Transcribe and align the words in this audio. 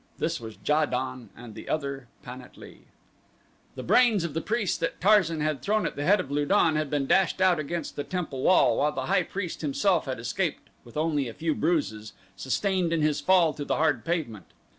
This 0.17 0.39
was 0.41 0.57
Ja 0.67 0.87
don, 0.87 1.29
and 1.37 1.53
the 1.53 1.69
other, 1.69 2.07
Pan 2.23 2.41
at 2.41 2.57
lee. 2.57 2.85
The 3.75 3.83
brains 3.83 4.23
of 4.23 4.33
the 4.33 4.41
priest 4.41 4.79
that 4.79 4.99
Tarzan 4.99 5.41
had 5.41 5.61
thrown 5.61 5.85
at 5.85 5.95
the 5.95 6.03
head 6.05 6.19
of 6.19 6.31
Lu 6.31 6.43
don 6.43 6.75
had 6.75 6.89
been 6.89 7.05
dashed 7.05 7.39
out 7.39 7.59
against 7.59 7.95
the 7.95 8.03
temple 8.03 8.41
wall 8.41 8.77
while 8.77 8.91
the 8.91 9.05
high 9.05 9.21
priest 9.21 9.61
himself 9.61 10.05
had 10.05 10.19
escaped 10.19 10.71
with 10.83 10.97
only 10.97 11.27
a 11.27 11.35
few 11.35 11.53
bruises, 11.53 12.13
sustained 12.35 12.91
in 12.91 13.03
his 13.03 13.21
fall 13.21 13.53
to 13.53 13.63
the 13.63 13.75
hard 13.75 14.03
pavement. 14.03 14.47